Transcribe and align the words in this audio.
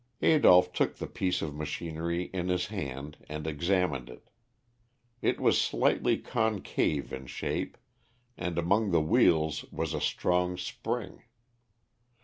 Adolph 0.23 0.73
took 0.73 0.95
the 0.95 1.05
piece 1.05 1.43
of 1.43 1.53
machinery 1.53 2.31
in 2.33 2.47
his 2.49 2.65
hand 2.65 3.17
and 3.29 3.45
examined 3.45 4.09
it. 4.09 4.31
It 5.21 5.39
was 5.39 5.61
slightly 5.61 6.17
concave 6.17 7.13
in 7.13 7.27
shape, 7.27 7.77
and 8.35 8.57
among 8.57 8.89
the 8.89 8.99
wheels 9.01 9.63
was 9.71 9.93
a 9.93 10.01
strong 10.01 10.57
spring. 10.57 11.21